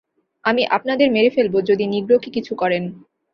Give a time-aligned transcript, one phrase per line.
[0.45, 2.83] আমি আপনাদের মেরে ফেলব যদি নিগ্রোকে কিছু করেন।